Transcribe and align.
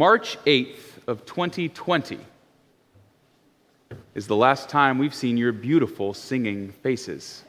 March 0.00 0.42
8th 0.46 1.06
of 1.08 1.26
2020 1.26 2.18
is 4.14 4.26
the 4.26 4.34
last 4.34 4.70
time 4.70 4.96
we've 4.96 5.14
seen 5.14 5.36
your 5.36 5.52
beautiful 5.52 6.14
singing 6.14 6.72
faces. 6.72 7.44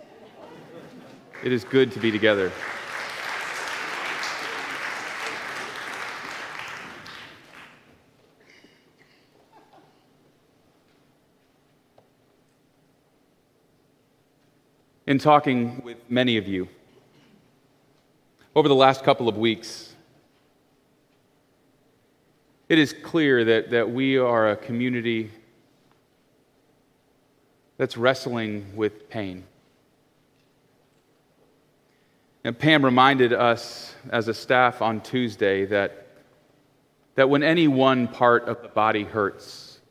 It 1.45 1.53
is 1.53 1.63
good 1.63 1.93
to 1.93 1.99
be 1.99 2.11
together. 2.11 2.51
In 15.07 15.19
talking 15.19 15.81
with 15.85 15.99
many 16.09 16.35
of 16.35 16.49
you 16.49 16.67
over 18.53 18.67
the 18.67 18.75
last 18.75 19.05
couple 19.05 19.29
of 19.29 19.37
weeks, 19.37 19.90
it 22.71 22.79
is 22.79 22.93
clear 22.93 23.43
that, 23.43 23.71
that 23.71 23.91
we 23.91 24.17
are 24.17 24.51
a 24.51 24.55
community 24.55 25.29
that's 27.75 27.97
wrestling 27.97 28.65
with 28.77 29.09
pain. 29.09 29.43
And 32.45 32.57
Pam 32.57 32.85
reminded 32.85 33.33
us 33.33 33.93
as 34.09 34.29
a 34.29 34.33
staff 34.33 34.81
on 34.81 35.01
Tuesday 35.01 35.65
that, 35.65 36.07
that 37.15 37.29
when 37.29 37.43
any 37.43 37.67
one 37.67 38.07
part 38.07 38.47
of 38.47 38.61
the 38.61 38.69
body 38.69 39.03
hurts, 39.03 39.81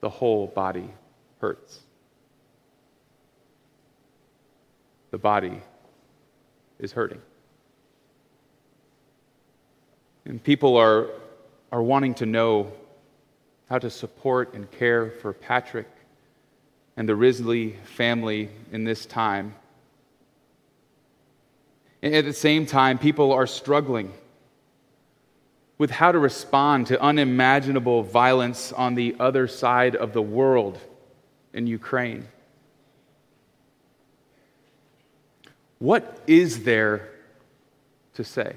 the 0.00 0.10
whole 0.10 0.48
body 0.48 0.90
hurts. 1.38 1.80
The 5.10 5.16
body 5.16 5.62
is 6.78 6.92
hurting. 6.92 7.22
And 10.26 10.44
people 10.44 10.76
are, 10.76 11.08
are 11.72 11.82
wanting 11.82 12.14
to 12.14 12.26
know 12.26 12.72
how 13.68 13.78
to 13.78 13.90
support 13.90 14.54
and 14.54 14.70
care 14.70 15.10
for 15.10 15.32
Patrick 15.32 15.88
and 16.96 17.08
the 17.08 17.16
Risley 17.16 17.76
family 17.84 18.48
in 18.72 18.84
this 18.84 19.06
time. 19.06 19.54
And 22.02 22.14
at 22.14 22.24
the 22.24 22.32
same 22.32 22.66
time, 22.66 22.98
people 22.98 23.32
are 23.32 23.46
struggling 23.46 24.12
with 25.78 25.90
how 25.90 26.12
to 26.12 26.18
respond 26.18 26.86
to 26.86 27.00
unimaginable 27.02 28.02
violence 28.02 28.72
on 28.72 28.94
the 28.94 29.16
other 29.18 29.46
side 29.46 29.94
of 29.94 30.12
the 30.12 30.22
world 30.22 30.78
in 31.52 31.66
Ukraine. 31.66 32.28
What 35.78 36.18
is 36.26 36.64
there 36.64 37.08
to 38.14 38.24
say? 38.24 38.56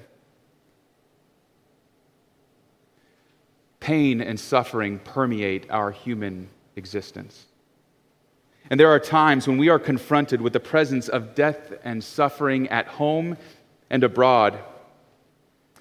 Pain 3.89 4.21
and 4.21 4.39
suffering 4.39 4.99
permeate 4.99 5.65
our 5.71 5.89
human 5.89 6.47
existence. 6.75 7.47
And 8.69 8.79
there 8.79 8.89
are 8.89 8.99
times 8.99 9.47
when 9.47 9.57
we 9.57 9.69
are 9.69 9.79
confronted 9.79 10.41
with 10.41 10.53
the 10.53 10.59
presence 10.59 11.09
of 11.09 11.33
death 11.33 11.73
and 11.83 12.03
suffering 12.03 12.67
at 12.67 12.85
home 12.85 13.35
and 13.89 14.03
abroad 14.03 14.59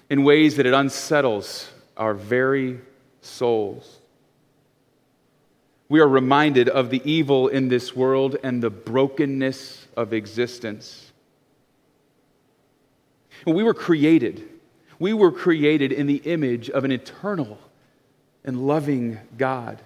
in 0.09 0.23
ways 0.23 0.55
that 0.55 0.65
it 0.65 0.73
unsettles 0.73 1.71
our 1.97 2.15
very 2.15 2.79
souls. 3.21 3.99
We 5.87 5.99
are 5.99 6.09
reminded 6.09 6.67
of 6.67 6.89
the 6.89 7.03
evil 7.05 7.47
in 7.47 7.67
this 7.67 7.95
world 7.95 8.37
and 8.41 8.59
the 8.59 8.71
brokenness 8.71 9.85
of 9.95 10.13
existence. 10.13 11.11
We 13.45 13.61
were 13.61 13.75
created. 13.75 14.49
We 14.97 15.13
were 15.13 15.31
created 15.31 15.91
in 15.91 16.07
the 16.07 16.23
image 16.25 16.71
of 16.71 16.83
an 16.83 16.91
eternal 16.91 17.59
and 18.49 18.67
loving 18.67 19.17
God. 19.37 19.79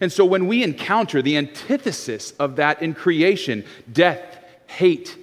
And 0.00 0.12
so 0.12 0.24
when 0.24 0.46
we 0.46 0.62
encounter 0.62 1.20
the 1.20 1.36
antithesis 1.36 2.30
of 2.38 2.56
that 2.56 2.80
in 2.80 2.94
creation 2.94 3.64
death, 3.92 4.38
hate, 4.68 5.18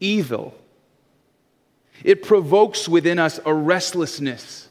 evil 0.00 0.54
it 2.04 2.22
provokes 2.22 2.88
within 2.88 3.18
us 3.18 3.40
a 3.44 3.52
restlessness 3.52 4.68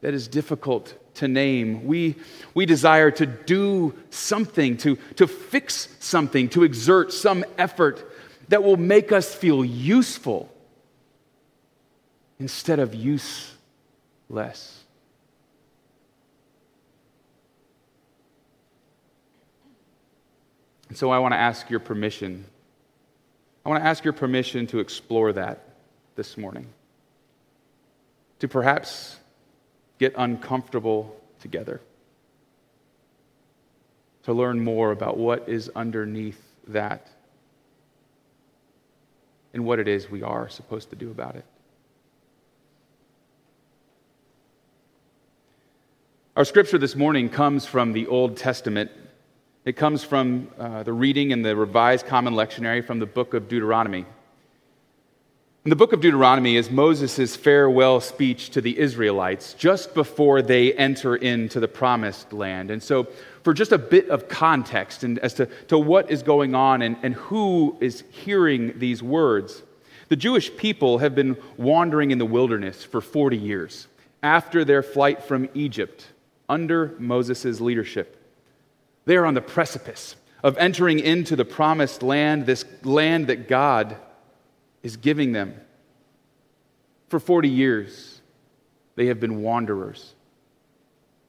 that 0.00 0.14
is 0.14 0.28
difficult 0.28 0.94
to 1.14 1.28
name. 1.28 1.86
We, 1.86 2.16
we 2.54 2.66
desire 2.66 3.10
to 3.12 3.26
do 3.26 3.94
something, 4.10 4.76
to, 4.78 4.96
to 5.16 5.26
fix 5.26 5.88
something, 6.00 6.48
to 6.50 6.64
exert 6.64 7.12
some 7.12 7.44
effort 7.56 8.10
that 8.48 8.62
will 8.62 8.76
make 8.76 9.12
us 9.12 9.34
feel 9.34 9.64
useful 9.64 10.50
instead 12.38 12.78
of 12.78 12.94
useless. 12.94 14.83
And 20.94 20.98
so 21.00 21.10
I 21.10 21.18
want 21.18 21.34
to 21.34 21.38
ask 21.38 21.70
your 21.70 21.80
permission. 21.80 22.44
I 23.66 23.68
want 23.68 23.82
to 23.82 23.88
ask 23.88 24.04
your 24.04 24.12
permission 24.12 24.68
to 24.68 24.78
explore 24.78 25.32
that 25.32 25.70
this 26.14 26.38
morning. 26.38 26.68
To 28.38 28.46
perhaps 28.46 29.16
get 29.98 30.14
uncomfortable 30.16 31.20
together. 31.40 31.80
To 34.22 34.32
learn 34.32 34.62
more 34.62 34.92
about 34.92 35.18
what 35.18 35.48
is 35.48 35.68
underneath 35.74 36.40
that 36.68 37.08
and 39.52 39.64
what 39.64 39.80
it 39.80 39.88
is 39.88 40.08
we 40.08 40.22
are 40.22 40.48
supposed 40.48 40.90
to 40.90 40.96
do 40.96 41.10
about 41.10 41.34
it. 41.34 41.44
Our 46.36 46.44
scripture 46.44 46.78
this 46.78 46.94
morning 46.94 47.30
comes 47.30 47.66
from 47.66 47.94
the 47.94 48.06
Old 48.06 48.36
Testament 48.36 48.92
it 49.64 49.76
comes 49.76 50.04
from 50.04 50.48
uh, 50.58 50.82
the 50.82 50.92
reading 50.92 51.30
in 51.30 51.40
the 51.40 51.56
Revised 51.56 52.06
Common 52.06 52.34
Lectionary 52.34 52.84
from 52.84 52.98
the 52.98 53.06
book 53.06 53.32
of 53.32 53.48
Deuteronomy. 53.48 54.04
In 55.64 55.70
the 55.70 55.76
book 55.76 55.94
of 55.94 56.02
Deuteronomy 56.02 56.56
is 56.56 56.70
Moses' 56.70 57.34
farewell 57.34 57.98
speech 58.02 58.50
to 58.50 58.60
the 58.60 58.78
Israelites 58.78 59.54
just 59.54 59.94
before 59.94 60.42
they 60.42 60.74
enter 60.74 61.16
into 61.16 61.60
the 61.60 61.68
promised 61.68 62.34
land. 62.34 62.70
And 62.70 62.82
so, 62.82 63.08
for 63.42 63.54
just 63.54 63.72
a 63.72 63.78
bit 63.78 64.10
of 64.10 64.28
context 64.28 65.02
and 65.02 65.18
as 65.20 65.32
to, 65.34 65.46
to 65.68 65.78
what 65.78 66.10
is 66.10 66.22
going 66.22 66.54
on 66.54 66.82
and, 66.82 66.98
and 67.02 67.14
who 67.14 67.78
is 67.80 68.04
hearing 68.10 68.78
these 68.78 69.02
words, 69.02 69.62
the 70.10 70.16
Jewish 70.16 70.54
people 70.58 70.98
have 70.98 71.14
been 71.14 71.38
wandering 71.56 72.10
in 72.10 72.18
the 72.18 72.26
wilderness 72.26 72.84
for 72.84 73.00
40 73.00 73.38
years 73.38 73.86
after 74.22 74.62
their 74.62 74.82
flight 74.82 75.22
from 75.22 75.48
Egypt 75.54 76.06
under 76.50 76.94
Moses' 76.98 77.62
leadership. 77.62 78.20
They 79.04 79.16
are 79.16 79.26
on 79.26 79.34
the 79.34 79.40
precipice 79.40 80.16
of 80.42 80.56
entering 80.58 80.98
into 80.98 81.36
the 81.36 81.44
promised 81.44 82.02
land, 82.02 82.46
this 82.46 82.64
land 82.82 83.28
that 83.28 83.48
God 83.48 83.96
is 84.82 84.96
giving 84.96 85.32
them. 85.32 85.54
For 87.08 87.18
40 87.18 87.48
years, 87.48 88.20
they 88.96 89.06
have 89.06 89.20
been 89.20 89.42
wanderers, 89.42 90.14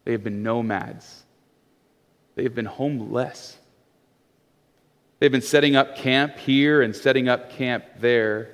they 0.03 0.11
have 0.11 0.23
been 0.23 0.43
nomads, 0.43 1.23
they 2.35 2.43
have 2.43 2.55
been 2.55 2.65
homeless. 2.65 3.57
They've 5.19 5.31
been 5.31 5.41
setting 5.41 5.75
up 5.75 5.95
camp 5.95 6.37
here 6.37 6.81
and 6.81 6.95
setting 6.95 7.29
up 7.29 7.49
camp 7.51 7.85
there. 7.99 8.51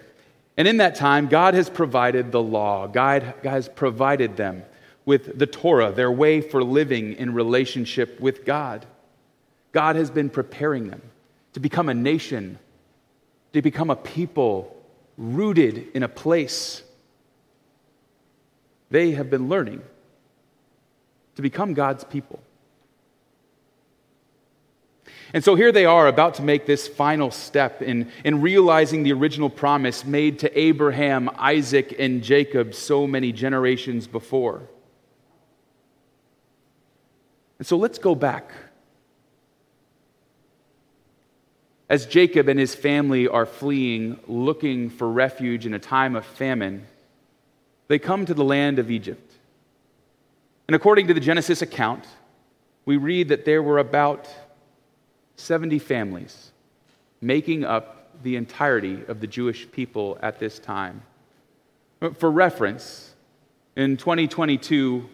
And 0.57 0.67
in 0.67 0.77
that 0.77 0.95
time, 0.95 1.27
God 1.27 1.55
has 1.55 1.69
provided 1.69 2.31
the 2.31 2.41
law. 2.41 2.87
God, 2.87 3.33
has 3.43 3.67
provided 3.67 4.37
them 4.37 4.63
with 5.03 5.39
the 5.39 5.47
Torah, 5.47 5.91
their 5.91 6.11
way 6.11 6.39
for 6.39 6.63
living 6.63 7.13
in 7.13 7.33
relationship 7.33 8.19
with 8.19 8.45
God. 8.45 8.85
God 9.71 9.95
has 9.95 10.09
been 10.11 10.29
preparing 10.29 10.89
them 10.89 11.01
to 11.53 11.59
become 11.59 11.89
a 11.89 11.93
nation, 11.93 12.59
to 13.53 13.61
become 13.61 13.89
a 13.89 13.95
people 13.95 14.75
rooted 15.17 15.87
in 15.93 16.03
a 16.03 16.07
place. 16.07 16.83
They 18.89 19.11
have 19.11 19.29
been 19.29 19.49
learning 19.49 19.81
to 21.35 21.41
become 21.41 21.73
God's 21.73 22.03
people. 22.03 22.41
And 25.33 25.43
so 25.43 25.55
here 25.55 25.71
they 25.71 25.85
are 25.85 26.07
about 26.07 26.33
to 26.35 26.41
make 26.41 26.65
this 26.65 26.89
final 26.89 27.31
step 27.31 27.81
in, 27.81 28.11
in 28.25 28.41
realizing 28.41 29.03
the 29.03 29.13
original 29.13 29.49
promise 29.49 30.03
made 30.03 30.39
to 30.39 30.59
Abraham, 30.59 31.29
Isaac, 31.37 31.95
and 31.97 32.21
Jacob 32.21 32.73
so 32.73 33.07
many 33.07 33.31
generations 33.31 34.07
before. 34.07 34.63
And 37.59 37.65
so 37.65 37.77
let's 37.77 37.97
go 37.97 38.13
back 38.13 38.51
As 41.91 42.05
Jacob 42.05 42.47
and 42.47 42.57
his 42.57 42.73
family 42.73 43.27
are 43.27 43.45
fleeing, 43.45 44.17
looking 44.25 44.89
for 44.89 45.11
refuge 45.11 45.65
in 45.65 45.73
a 45.73 45.79
time 45.79 46.15
of 46.15 46.25
famine, 46.25 46.87
they 47.89 47.99
come 47.99 48.25
to 48.27 48.33
the 48.33 48.45
land 48.45 48.79
of 48.79 48.89
Egypt. 48.89 49.33
And 50.69 50.75
according 50.75 51.07
to 51.07 51.13
the 51.13 51.19
Genesis 51.19 51.61
account, 51.61 52.05
we 52.85 52.95
read 52.95 53.27
that 53.27 53.43
there 53.43 53.61
were 53.61 53.77
about 53.77 54.29
70 55.35 55.79
families 55.79 56.51
making 57.19 57.65
up 57.65 58.23
the 58.23 58.37
entirety 58.37 59.03
of 59.09 59.19
the 59.19 59.27
Jewish 59.27 59.69
people 59.69 60.17
at 60.21 60.39
this 60.39 60.59
time. 60.59 61.01
For 62.19 62.31
reference, 62.31 63.15
In 63.75 63.97
2022, 63.97 65.09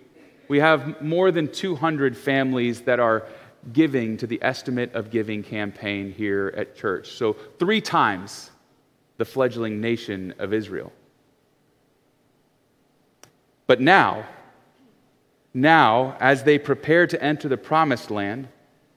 we 0.47 0.59
have 0.59 1.01
more 1.01 1.31
than 1.31 1.51
200 1.51 2.15
families 2.15 2.81
that 2.81 2.99
are 2.99 3.25
giving 3.73 4.17
to 4.17 4.27
the 4.27 4.41
estimate 4.41 4.93
of 4.93 5.11
giving 5.11 5.43
campaign 5.43 6.11
here 6.11 6.53
at 6.55 6.75
church. 6.75 7.11
So, 7.11 7.33
three 7.59 7.81
times 7.81 8.51
the 9.17 9.25
fledgling 9.25 9.81
nation 9.81 10.33
of 10.39 10.53
Israel. 10.53 10.91
But 13.65 13.81
now, 13.81 14.25
now, 15.53 16.15
as 16.19 16.43
they 16.43 16.59
prepare 16.59 17.07
to 17.07 17.21
enter 17.21 17.49
the 17.49 17.57
promised 17.57 18.11
land, 18.11 18.47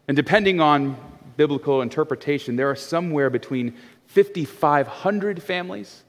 and 0.06 0.17
depending 0.17 0.61
on 0.61 0.96
biblical 1.37 1.81
interpretation, 1.81 2.56
there 2.56 2.70
are 2.70 2.76
somewhere 2.76 3.31
between 3.31 3.75
5,500 4.06 5.43
families 5.43 6.05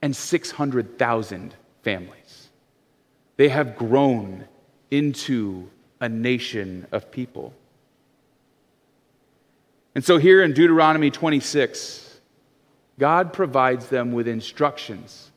and 0.00 0.16
600,000 0.16 1.54
families. 1.82 2.48
They 3.36 3.48
have 3.48 3.76
grown 3.76 4.46
into 4.90 5.68
a 6.00 6.08
nation 6.08 6.86
of 6.90 7.10
people. 7.10 7.52
And 9.94 10.04
so, 10.04 10.18
here 10.18 10.42
in 10.42 10.52
Deuteronomy 10.52 11.10
26, 11.10 12.20
God 12.98 13.32
provides 13.32 13.88
them 13.88 14.12
with 14.12 14.26
instructions 14.26 15.30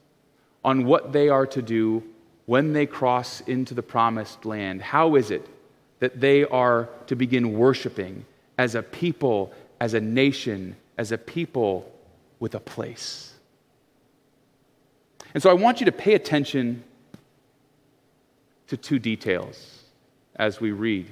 on 0.64 0.86
what 0.86 1.12
they 1.12 1.30
are 1.30 1.46
to 1.48 1.62
do 1.62 2.04
when 2.46 2.74
they 2.74 2.86
cross 2.86 3.42
into 3.42 3.74
the 3.74 3.84
promised 3.84 4.46
land. 4.46 4.82
How 4.82 5.16
is 5.16 5.32
it 5.32 5.46
that 6.00 6.22
they 6.22 6.46
are 6.46 6.90
to 7.08 7.16
begin 7.16 7.58
worshiping 7.58 8.26
as 8.58 8.76
a 8.76 8.84
people, 8.84 9.54
as 9.80 9.94
a 9.94 10.00
nation, 10.00 10.76
as 10.98 11.12
a 11.12 11.18
people 11.18 11.92
with 12.40 12.56
a 12.56 12.60
place? 12.60 13.34
And 15.34 15.44
so 15.44 15.50
I 15.50 15.54
want 15.54 15.82
you 15.82 15.86
to 15.86 15.92
pay 15.92 16.14
attention 16.14 16.84
to 18.68 18.78
two 18.78 19.00
details 19.00 19.84
as 20.38 20.62
we 20.62 20.72
read. 20.72 21.08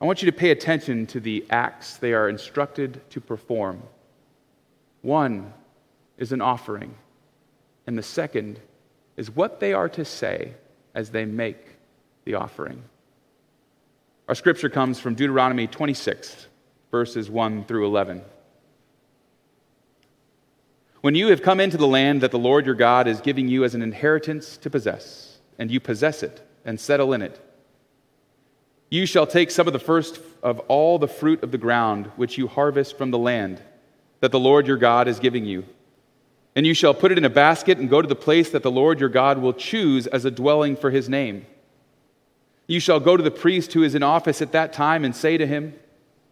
I 0.00 0.04
want 0.04 0.22
you 0.22 0.30
to 0.30 0.36
pay 0.36 0.50
attention 0.50 1.06
to 1.08 1.20
the 1.20 1.44
acts 1.50 1.96
they 1.96 2.12
are 2.12 2.28
instructed 2.28 3.00
to 3.10 3.20
perform. 3.20 3.82
One 5.02 5.52
is 6.18 6.32
an 6.32 6.40
offering, 6.40 6.94
and 7.86 7.98
the 7.98 8.02
second 8.02 8.60
is 9.16 9.34
what 9.34 9.58
they 9.58 9.72
are 9.72 9.88
to 9.88 10.04
say 10.04 10.54
as 10.94 11.10
they 11.10 11.24
make 11.24 11.76
the 12.24 12.34
offering. 12.34 12.82
Our 14.28 14.34
scripture 14.34 14.68
comes 14.68 15.00
from 15.00 15.14
Deuteronomy 15.14 15.66
26, 15.66 16.46
verses 16.90 17.30
1 17.30 17.64
through 17.64 17.86
11. 17.86 18.22
When 21.00 21.14
you 21.14 21.28
have 21.28 21.42
come 21.42 21.60
into 21.60 21.76
the 21.76 21.86
land 21.86 22.20
that 22.20 22.30
the 22.30 22.38
Lord 22.38 22.66
your 22.66 22.74
God 22.74 23.08
is 23.08 23.20
giving 23.20 23.48
you 23.48 23.64
as 23.64 23.74
an 23.74 23.82
inheritance 23.82 24.56
to 24.58 24.70
possess, 24.70 25.38
and 25.58 25.70
you 25.70 25.80
possess 25.80 26.22
it 26.22 26.46
and 26.64 26.78
settle 26.78 27.12
in 27.12 27.22
it, 27.22 27.40
you 28.90 29.06
shall 29.06 29.26
take 29.26 29.50
some 29.50 29.66
of 29.66 29.72
the 29.72 29.78
first 29.78 30.20
of 30.42 30.60
all 30.60 30.98
the 30.98 31.08
fruit 31.08 31.42
of 31.42 31.50
the 31.50 31.58
ground 31.58 32.06
which 32.16 32.38
you 32.38 32.48
harvest 32.48 32.96
from 32.96 33.10
the 33.10 33.18
land 33.18 33.60
that 34.20 34.32
the 34.32 34.38
Lord 34.38 34.66
your 34.66 34.76
God 34.76 35.08
is 35.08 35.18
giving 35.18 35.44
you 35.44 35.64
and 36.58 36.66
you 36.66 36.74
shall 36.74 36.92
put 36.92 37.12
it 37.12 37.18
in 37.18 37.24
a 37.24 37.30
basket 37.30 37.78
and 37.78 37.88
go 37.88 38.02
to 38.02 38.08
the 38.08 38.16
place 38.16 38.50
that 38.50 38.64
the 38.64 38.70
Lord 38.70 38.98
your 38.98 39.08
God 39.08 39.38
will 39.38 39.52
choose 39.52 40.08
as 40.08 40.24
a 40.24 40.30
dwelling 40.32 40.74
for 40.74 40.90
his 40.90 41.08
name. 41.08 41.46
You 42.66 42.80
shall 42.80 42.98
go 42.98 43.16
to 43.16 43.22
the 43.22 43.30
priest 43.30 43.72
who 43.74 43.84
is 43.84 43.94
in 43.94 44.02
office 44.02 44.42
at 44.42 44.50
that 44.50 44.72
time 44.72 45.04
and 45.04 45.14
say 45.14 45.38
to 45.38 45.46
him, 45.46 45.74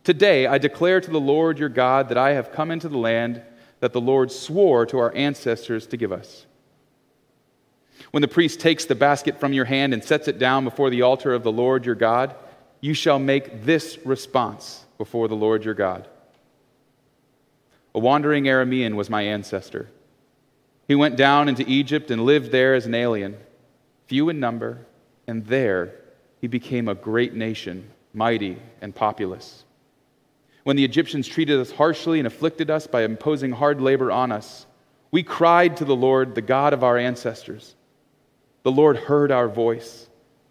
Today 0.03 0.49
I 0.49 0.59
declare 0.59 1.01
to 1.01 1.11
the 1.13 1.21
Lord 1.21 1.61
your 1.61 1.69
God 1.69 2.09
that 2.09 2.19
I 2.19 2.33
have 2.33 2.51
come 2.51 2.73
into 2.73 2.89
the 2.89 2.99
land 2.99 3.41
that 3.79 3.93
the 3.93 4.01
Lord 4.01 4.33
swore 4.33 4.85
to 4.87 4.99
our 4.99 5.15
ancestors 5.15 5.87
to 5.87 5.97
give 5.97 6.11
us. 6.11 6.45
When 8.11 8.21
the 8.21 8.27
priest 8.27 8.59
takes 8.59 8.85
the 8.85 8.97
basket 8.97 9.39
from 9.39 9.53
your 9.53 9.67
hand 9.67 9.95
and 9.95 10.03
sets 10.03 10.27
it 10.27 10.41
down 10.41 10.65
before 10.65 10.91
the 10.91 11.03
altar 11.03 11.35
of 11.35 11.45
the 11.45 11.53
Lord 11.53 11.87
your 11.87 11.95
God, 11.95 12.35
you 12.81 12.95
shall 12.95 13.19
make 13.19 13.65
this 13.65 13.99
response 14.05 14.85
before 14.99 15.29
the 15.29 15.37
Lord 15.37 15.65
your 15.65 15.75
God. 15.75 16.09
A 17.95 17.99
wandering 17.99 18.45
Aramean 18.45 18.95
was 18.95 19.09
my 19.09 19.23
ancestor. 19.23 19.89
He 20.87 20.95
went 20.95 21.17
down 21.17 21.49
into 21.49 21.69
Egypt 21.69 22.11
and 22.11 22.25
lived 22.25 22.53
there 22.53 22.75
as 22.75 22.87
an 22.87 22.95
alien, 22.95 23.37
few 24.07 24.29
in 24.29 24.39
number, 24.39 24.87
and 25.27 25.47
there 25.47 25.95
he 26.41 26.47
became 26.47 26.89
a 26.89 26.95
great 26.95 27.35
nation, 27.35 27.91
mighty 28.13 28.59
and 28.81 28.95
populous. 28.95 29.65
When 30.65 30.77
the 30.77 30.85
Egyptians 30.85 31.27
treated 31.27 31.59
us 31.59 31.71
harshly 31.71 32.19
and 32.19 32.27
afflicted 32.27 32.71
us 32.71 32.87
by 32.87 33.03
imposing 33.03 33.53
hard 33.53 33.81
labor 33.81 34.11
on 34.13 34.31
us, 34.31 34.67
we 35.11 35.23
cried 35.23 35.77
to 35.79 35.85
the 35.85 35.97
Lord, 35.97 36.35
the 36.35 36.43
God 36.43 36.73
of 36.73 36.85
our 36.85 36.99
ancestors. 36.99 37.75
The 38.63 38.73
Lord 38.73 38.97
heard 38.97 39.31
our 39.31 39.49
voice, 39.49 40.09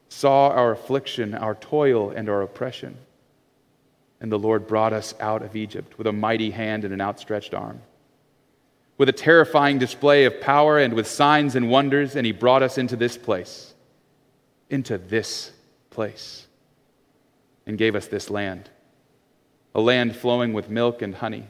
saw 0.09 0.49
our 0.49 0.71
affliction, 0.71 1.33
our 1.33 1.55
toil, 1.55 2.11
and 2.11 2.29
our 2.29 2.41
oppression. 2.41 2.97
And 4.21 4.31
the 4.31 4.39
Lord 4.39 4.67
brought 4.67 4.93
us 4.93 5.13
out 5.19 5.41
of 5.41 5.55
Egypt 5.55 5.97
with 5.97 6.07
a 6.07 6.13
mighty 6.13 6.51
hand 6.51 6.83
and 6.83 6.93
an 6.93 7.01
outstretched 7.01 7.53
arm 7.53 7.81
with 8.97 9.09
a 9.09 9.13
terrifying 9.13 9.77
display 9.77 10.25
of 10.25 10.39
power 10.39 10.79
and 10.79 10.93
with 10.93 11.07
signs 11.07 11.55
and 11.55 11.69
wonders, 11.69 12.15
and 12.15 12.25
he 12.25 12.31
brought 12.31 12.63
us 12.63 12.77
into 12.77 12.95
this 12.95 13.17
place, 13.17 13.73
into 14.69 14.97
this 14.97 15.51
place, 15.89 16.47
and 17.65 17.77
gave 17.77 17.95
us 17.95 18.07
this 18.07 18.29
land, 18.29 18.69
a 19.73 19.81
land 19.81 20.15
flowing 20.15 20.53
with 20.53 20.69
milk 20.69 21.01
and 21.01 21.15
honey. 21.15 21.45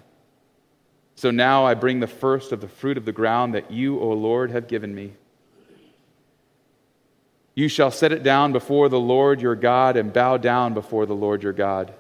So 1.16 1.32
now 1.32 1.66
I 1.66 1.76
bring 1.76 2.00
the 2.00 2.08
first 2.08 2.52
of 2.52 2.62
the 2.62 2.68
fruit 2.68 2.98
of 2.98 3.06
the 3.06 3.12
ground 3.12 3.54
that 3.54 3.72
you, 3.72 4.00
O 4.00 4.10
Lord, 4.10 4.52
have 4.52 4.68
given 4.68 4.94
me. 4.94 5.14
You 7.56 7.70
shall 7.70 7.90
set 7.90 8.12
it 8.12 8.22
down 8.22 8.52
before 8.52 8.90
the 8.90 9.00
Lord 9.00 9.42
your 9.42 9.56
God 9.56 9.96
and 9.96 10.12
bow 10.12 10.36
down 10.36 10.74
before 10.74 11.06
the 11.06 11.16
Lord 11.16 11.42
your 11.42 11.54
God. 11.54 11.94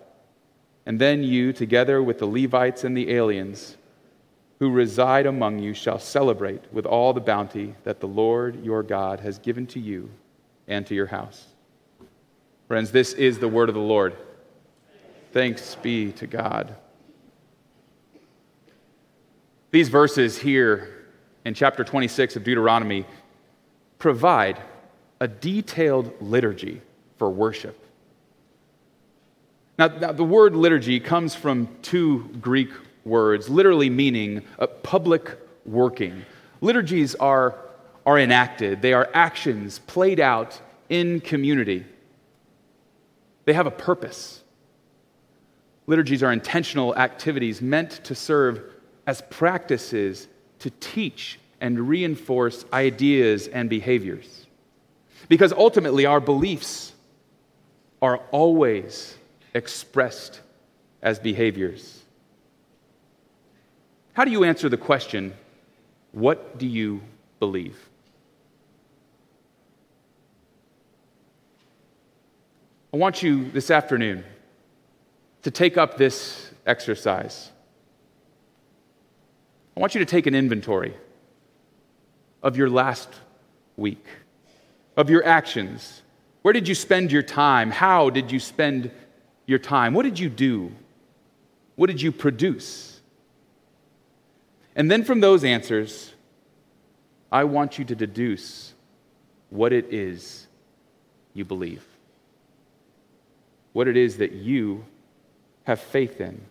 And 0.85 0.99
then 0.99 1.23
you, 1.23 1.53
together 1.53 2.03
with 2.03 2.19
the 2.19 2.27
Levites 2.27 2.83
and 2.83 2.95
the 2.95 3.11
aliens, 3.11 3.77
who 4.59 4.69
reside 4.69 5.25
among 5.25 5.59
you 5.59 5.73
shall 5.73 5.97
celebrate 5.97 6.61
with 6.73 6.85
all 6.85 7.13
the 7.13 7.21
bounty 7.21 7.75
that 7.85 8.01
the 8.01 8.07
Lord 8.07 8.63
your 8.63 8.83
God 8.83 9.21
has 9.21 9.39
given 9.39 9.65
to 9.67 9.79
you 9.79 10.09
and 10.67 10.85
to 10.87 10.93
your 10.93 11.07
house. 11.07 11.47
Friends, 12.67 12.91
this 12.91 13.13
is 13.13 13.39
the 13.39 13.47
word 13.47 13.69
of 13.69 13.75
the 13.75 13.81
Lord. 13.81 14.15
Thanks 15.31 15.75
be 15.75 16.11
to 16.13 16.27
God. 16.27 16.75
These 19.71 19.89
verses 19.89 20.37
here 20.37 21.05
in 21.43 21.53
chapter 21.53 21.83
26 21.83 22.37
of 22.37 22.43
Deuteronomy 22.43 23.05
provide 23.99 24.61
a 25.19 25.27
detailed 25.27 26.13
liturgy 26.21 26.81
for 27.17 27.29
worship. 27.29 27.79
Now, 29.77 29.87
the 29.87 30.23
word 30.23 30.55
liturgy 30.55 30.99
comes 30.99 31.35
from 31.35 31.67
two 31.81 32.29
Greek 32.39 32.69
words, 33.03 33.49
literally 33.49 33.89
meaning 33.89 34.43
a 34.57 34.67
public 34.67 35.37
working. 35.65 36.25
Liturgies 36.61 37.13
are, 37.15 37.55
are 38.05 38.17
enacted, 38.17 38.81
they 38.81 38.93
are 38.93 39.09
actions 39.13 39.79
played 39.79 40.19
out 40.19 40.59
in 40.89 41.19
community. 41.19 41.85
They 43.45 43.53
have 43.53 43.67
a 43.67 43.71
purpose. 43.71 44.43
Liturgies 45.87 46.23
are 46.23 46.31
intentional 46.31 46.95
activities 46.95 47.61
meant 47.61 48.03
to 48.05 48.15
serve 48.15 48.63
as 49.05 49.21
practices 49.29 50.27
to 50.59 50.69
teach 50.79 51.39
and 51.61 51.87
reinforce 51.87 52.65
ideas 52.73 53.47
and 53.47 53.69
behaviors. 53.69 54.44
Because 55.27 55.51
ultimately, 55.53 56.05
our 56.05 56.19
beliefs 56.19 56.93
are 58.01 58.17
always 58.31 59.17
expressed 59.53 60.41
as 61.01 61.19
behaviors. 61.19 62.03
How 64.13 64.25
do 64.25 64.31
you 64.31 64.43
answer 64.43 64.69
the 64.69 64.77
question, 64.77 65.33
What 66.11 66.57
do 66.57 66.67
you 66.67 67.01
believe? 67.39 67.77
I 72.93 72.97
want 72.97 73.21
you 73.21 73.51
this 73.51 73.69
afternoon 73.69 74.23
to 75.41 75.51
take 75.51 75.77
up 75.77 75.97
this 75.97 76.49
exercise. 76.65 77.51
I 79.75 79.81
want 79.81 79.95
you 79.95 79.99
to 79.99 80.05
take 80.05 80.27
an 80.27 80.33
inventory 80.33 80.93
of 82.41 82.55
your 82.55 82.69
last 82.69 83.09
week, 83.75 84.05
of 84.97 85.09
your 85.09 85.25
actions. 85.25 86.01
Where 86.41 86.53
did 86.53 86.67
you 86.67 86.75
spend 86.75 87.11
your 87.11 87.23
time? 87.23 87.71
How 87.71 88.09
did 88.09 88.31
you 88.31 88.39
spend 88.39 88.91
your 89.45 89.59
time? 89.59 89.93
What 89.93 90.03
did 90.03 90.19
you 90.19 90.29
do? 90.29 90.71
What 91.75 91.87
did 91.87 92.01
you 92.01 92.11
produce? 92.11 93.01
And 94.75 94.89
then 94.91 95.03
from 95.03 95.21
those 95.21 95.43
answers, 95.43 96.13
I 97.31 97.43
want 97.45 97.79
you 97.79 97.85
to 97.85 97.95
deduce 97.95 98.73
what 99.49 99.73
it 99.73 99.93
is 99.93 100.47
you 101.33 101.45
believe, 101.45 101.83
what 103.73 103.87
it 103.87 103.97
is 103.97 104.17
that 104.17 104.31
you 104.31 104.85
have 105.63 105.79
faith 105.79 106.21
in. 106.21 106.41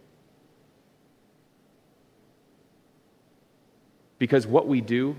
Because 4.19 4.47
what 4.47 4.67
we 4.67 4.81
do 4.81 5.17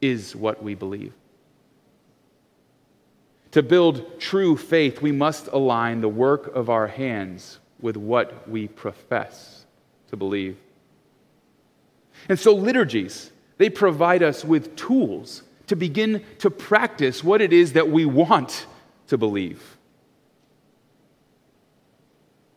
is 0.00 0.34
what 0.36 0.62
we 0.62 0.74
believe. 0.74 1.12
To 3.52 3.62
build 3.62 4.20
true 4.20 4.56
faith, 4.56 5.00
we 5.00 5.12
must 5.12 5.46
align 5.48 6.00
the 6.00 6.08
work 6.08 6.54
of 6.54 6.68
our 6.68 6.86
hands 6.86 7.58
with 7.80 7.96
what 7.96 8.48
we 8.48 8.68
profess 8.68 9.64
to 10.08 10.16
believe. 10.16 10.58
And 12.28 12.38
so, 12.38 12.54
liturgies, 12.54 13.30
they 13.58 13.70
provide 13.70 14.22
us 14.22 14.44
with 14.44 14.76
tools 14.76 15.42
to 15.68 15.76
begin 15.76 16.24
to 16.38 16.50
practice 16.50 17.24
what 17.24 17.40
it 17.40 17.52
is 17.52 17.72
that 17.72 17.88
we 17.88 18.04
want 18.04 18.66
to 19.08 19.18
believe. 19.18 19.76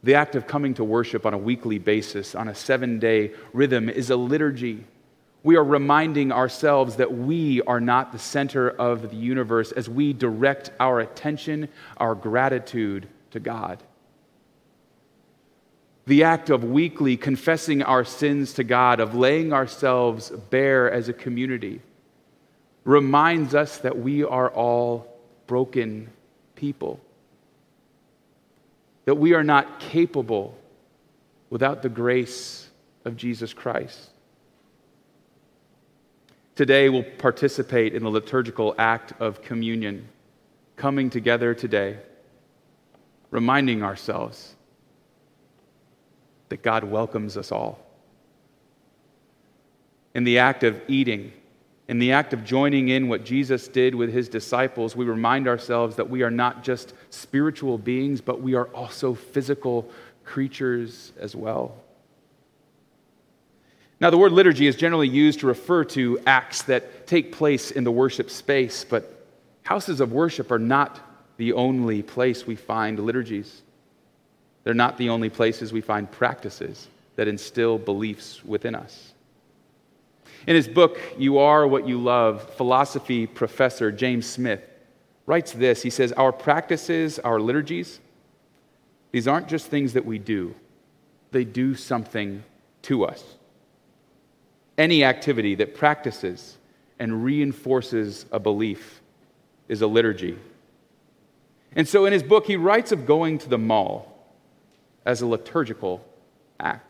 The 0.04 0.16
act 0.16 0.36
of 0.36 0.48
coming 0.48 0.74
to 0.76 0.84
worship 0.84 1.26
on 1.26 1.34
a 1.34 1.38
weekly 1.38 1.78
basis, 1.78 2.36
on 2.36 2.48
a 2.48 2.56
seven 2.56 3.00
day 3.00 3.32
rhythm, 3.52 3.90
is 3.90 4.10
a 4.10 4.16
liturgy. 4.16 4.86
We 5.44 5.56
are 5.56 5.64
reminding 5.64 6.32
ourselves 6.32 6.98
that 6.98 7.14
we 7.14 7.62
are 7.62 7.80
not 7.80 8.12
the 8.12 8.20
center 8.20 8.70
of 8.70 9.10
the 9.10 9.16
universe 9.16 9.72
as 9.72 9.90
we 9.90 10.14
direct 10.14 10.72
our 10.80 11.00
attention, 11.00 11.70
our 11.98 12.14
gratitude 12.14 13.08
to 13.32 13.40
God. 13.40 13.82
The 16.06 16.24
act 16.24 16.50
of 16.50 16.64
weekly 16.64 17.16
confessing 17.16 17.84
our 17.84 18.04
sins 18.04 18.54
to 18.54 18.64
God, 18.64 19.00
of 19.00 19.16
laying 19.16 19.54
ourselves 19.54 20.30
bare 20.50 20.92
as 20.92 21.08
a 21.08 21.14
community, 21.14 21.82
reminds 22.84 23.56
us 23.56 23.78
that 23.80 23.98
we 23.98 24.24
are 24.24 24.50
all 24.50 25.08
broken 25.48 26.10
people 26.56 27.00
that 29.10 29.16
we 29.16 29.34
are 29.34 29.44
not 29.44 29.80
capable 29.80 30.56
without 31.50 31.82
the 31.82 31.90
grace 31.90 32.70
of 33.06 33.18
Jesus 33.18 33.56
Christ. 33.56 34.12
Today, 36.60 36.90
we'll 36.90 37.04
participate 37.04 37.96
in 37.96 38.04
the 38.04 38.10
liturgical 38.10 38.76
act 38.78 39.14
of 39.22 39.42
communion, 39.42 40.10
coming 40.76 41.10
together 41.10 41.54
today, 41.54 42.00
reminding 43.32 43.82
ourselves 43.82 44.58
that 46.50 46.62
God 46.62 46.84
welcomes 46.84 47.38
us 47.38 47.54
all. 47.54 47.80
In 50.14 50.26
the 50.26 50.40
act 50.40 50.66
of 50.66 50.82
eating, 50.90 51.32
in 51.88 51.98
the 51.98 52.12
act 52.12 52.34
of 52.34 52.44
joining 52.44 52.90
in 52.90 53.08
what 53.08 53.24
Jesus 53.24 53.70
did 53.70 53.96
with 53.96 54.12
his 54.12 54.28
disciples, 54.28 54.98
we 54.98 55.06
remind 55.06 55.48
ourselves 55.48 55.96
that 55.96 56.10
we 56.10 56.24
are 56.24 56.30
not 56.30 56.62
just 56.62 56.94
spiritual 57.10 57.78
beings, 57.78 58.20
but 58.20 58.42
we 58.42 58.54
are 58.56 58.68
also 58.76 59.14
physical 59.14 59.90
creatures 60.26 61.14
as 61.22 61.38
well. 61.38 61.78
Now, 64.02 64.10
the 64.10 64.18
word 64.18 64.32
liturgy 64.32 64.68
is 64.68 64.78
generally 64.78 65.10
used 65.10 65.42
to 65.42 65.48
refer 65.48 65.84
to 65.86 66.20
acts 66.26 66.62
that 66.64 67.06
take 67.06 67.34
place 67.34 67.72
in 67.72 67.84
the 67.84 67.92
worship 67.92 68.30
space, 68.30 68.86
but 68.86 69.26
houses 69.64 70.00
of 70.00 70.14
worship 70.14 70.52
are 70.52 70.60
not 70.60 71.00
the 71.38 71.54
only 71.54 72.02
place 72.02 72.48
we 72.48 72.56
find 72.56 73.00
liturgies. 73.00 73.62
They're 74.64 74.74
not 74.74 74.98
the 74.98 75.10
only 75.10 75.30
places 75.30 75.74
we 75.74 75.82
find 75.82 76.10
practices 76.10 76.88
that 77.16 77.28
instill 77.28 77.78
beliefs 77.78 78.44
within 78.46 78.76
us. 78.76 79.14
In 80.48 80.56
his 80.56 80.68
book, 80.68 80.98
You 81.18 81.40
Are 81.40 81.68
What 81.68 81.88
You 81.88 82.00
Love, 82.00 82.54
philosophy 82.56 83.28
professor 83.28 83.92
James 83.92 84.26
Smith 84.26 84.62
writes 85.26 85.52
this 85.52 85.82
He 85.82 85.90
says, 85.90 86.14
Our 86.14 86.32
practices, 86.32 87.20
our 87.20 87.42
liturgies, 87.42 88.00
these 89.12 89.28
aren't 89.28 89.50
just 89.50 89.68
things 89.68 89.94
that 89.94 90.06
we 90.06 90.20
do, 90.20 90.56
they 91.32 91.44
do 91.44 91.76
something 91.76 92.44
to 92.84 93.04
us. 93.04 93.24
Any 94.80 95.04
activity 95.04 95.56
that 95.56 95.76
practices 95.76 96.58
and 97.00 97.22
reinforces 97.22 98.26
a 98.32 98.40
belief 98.40 99.02
is 99.68 99.82
a 99.82 99.88
liturgy. 99.88 100.40
And 101.76 101.86
so 101.86 102.06
in 102.06 102.14
his 102.14 102.24
book, 102.24 102.46
he 102.46 102.56
writes 102.56 102.94
of 102.94 103.06
going 103.06 103.40
to 103.40 103.50
the 103.50 103.58
mall 103.58 104.26
as 105.06 105.22
a 105.22 105.28
liturgical 105.28 106.04
act. 106.62 106.86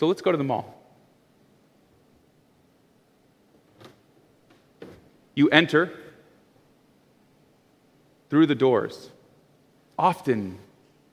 So 0.00 0.06
let's 0.06 0.22
go 0.22 0.32
to 0.32 0.38
the 0.38 0.44
mall. 0.44 0.80
You 5.34 5.50
enter 5.50 5.92
through 8.30 8.46
the 8.46 8.54
doors, 8.54 9.10
often 9.98 10.58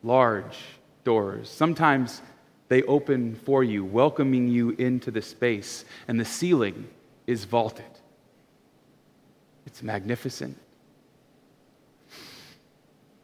large 0.04 0.58
doors. 1.04 1.50
Sometimes 1.50 2.22
they 2.68 2.84
open 2.84 3.36
for 3.36 3.64
you, 3.64 3.86
welcoming 3.86 4.48
you 4.48 4.72
into 4.72 5.12
the 5.12 5.22
space, 5.22 5.86
and 6.08 6.20
the 6.20 6.26
ceiling 6.26 6.88
is 7.28 7.46
vaulted. 7.46 7.86
It's 9.66 9.84
magnificent. 9.84 10.58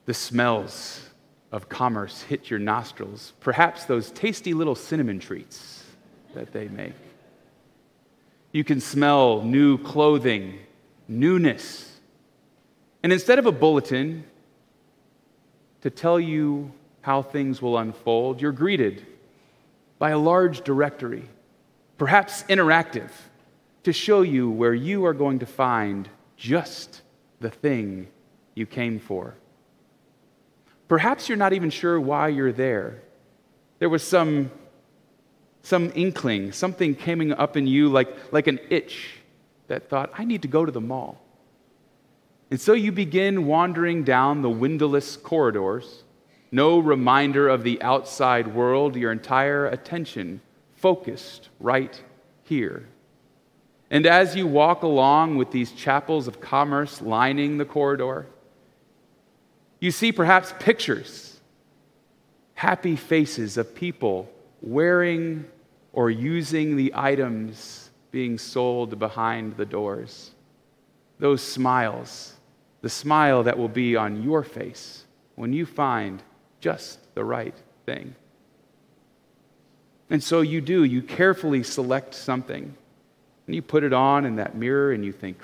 The 0.05 0.13
smells 0.13 1.10
of 1.51 1.69
commerce 1.69 2.21
hit 2.24 2.50
your 2.50 2.60
nostrils, 2.60 3.33
perhaps 3.39 3.86
those 3.86 4.12
tasty 4.12 4.53
little 4.53 4.75
cinnamon 4.75 5.19
treats 5.19 5.83
that 6.33 6.53
they 6.53 6.67
make. 6.67 6.93
You 8.51 8.63
can 8.63 8.79
smell 8.79 9.41
new 9.41 9.77
clothing, 9.77 10.60
newness. 11.07 12.00
And 13.03 13.12
instead 13.12 13.39
of 13.39 13.45
a 13.45 13.51
bulletin 13.51 14.24
to 15.81 15.89
tell 15.89 16.19
you 16.19 16.71
how 17.01 17.21
things 17.21 17.62
will 17.62 17.77
unfold, 17.77 18.41
you're 18.41 18.51
greeted 18.51 19.05
by 20.01 20.10
a 20.10 20.17
large 20.17 20.62
directory, 20.62 21.29
perhaps 22.00 22.41
interactive, 22.50 23.12
to 23.84 23.93
show 23.93 24.24
you 24.24 24.50
where 24.50 24.74
you 24.74 25.05
are 25.05 25.13
going 25.13 25.38
to 25.38 25.46
find 25.46 26.10
just 26.36 27.03
the 27.39 27.51
thing 27.51 28.08
you 28.55 28.65
came 28.65 29.00
for. 29.00 29.36
Perhaps 30.88 31.29
you're 31.29 31.38
not 31.38 31.53
even 31.53 31.70
sure 31.70 32.01
why 32.01 32.29
you're 32.29 32.51
there. 32.51 33.03
There 33.77 33.89
was 33.89 34.01
some, 34.01 34.50
some 35.62 35.91
inkling, 35.93 36.51
something 36.51 36.96
coming 36.96 37.31
up 37.31 37.55
in 37.55 37.67
you 37.67 37.88
like, 37.88 38.34
like 38.34 38.48
an 38.48 38.60
itch 38.72 39.17
that 39.67 39.88
thought, 39.88 40.10
I 40.17 40.25
need 40.25 40.41
to 40.41 40.48
go 40.48 40.65
to 40.65 40.72
the 40.72 40.81
mall. 40.81 41.22
And 42.50 42.60
so 42.60 42.74
you 42.74 42.91
begin 42.91 43.46
wandering 43.46 44.03
down 44.03 44.41
the 44.41 44.50
windowless 44.50 45.15
corridors, 45.15 46.03
no 46.51 46.79
reminder 46.79 47.48
of 47.48 47.63
the 47.63 47.81
outside 47.81 48.53
world, 48.53 48.96
your 48.96 49.12
entire 49.12 49.65
attention 49.65 50.41
focused 50.75 51.50
right 51.60 52.01
here. 52.43 52.88
And 53.89 54.05
as 54.05 54.36
you 54.36 54.48
walk 54.48 54.84
along 54.84 55.38
with 55.38 55.51
these 55.51 55.72
chapels 55.72 56.27
of 56.27 56.41
commerce 56.41 57.01
lining 57.01 57.58
the 57.58 57.65
corridor, 57.65 58.27
you 59.79 59.91
see 59.91 60.12
perhaps 60.12 60.53
pictures, 60.60 61.39
happy 62.53 62.96
faces 62.96 63.58
of 63.58 63.74
people 63.74 64.29
wearing 64.62 65.46
or 65.93 66.10
using 66.10 66.75
the 66.75 66.91
items 66.96 67.89
being 68.12 68.38
sold 68.38 69.00
behind 69.00 69.58
the 69.58 69.65
doors. 69.65 70.31
Those 71.20 71.41
smiles, 71.41 72.34
the 72.81 72.89
smile 72.89 73.43
that 73.43 73.58
will 73.58 73.70
be 73.70 73.96
on 73.96 74.22
your 74.22 74.43
face 74.43 75.05
when 75.36 75.53
you 75.53 75.65
find 75.65 76.22
just 76.62 77.13
the 77.15 77.25
right 77.25 77.56
thing. 77.86 78.15
And 80.10 80.24
so 80.24 80.39
you 80.39 80.62
do, 80.62 80.86
you 80.86 81.01
carefully 81.01 81.63
select 81.63 82.13
something 82.13 82.74
and 83.48 83.56
you 83.56 83.62
put 83.62 83.84
it 83.84 83.91
on 83.91 84.25
in 84.25 84.38
that 84.38 84.56
mirror 84.56 84.94
and 84.94 85.03
you 85.03 85.12
think, 85.12 85.41